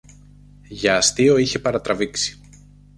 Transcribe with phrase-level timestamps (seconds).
[0.67, 2.39] Για αστείο είχε παρατραβήξει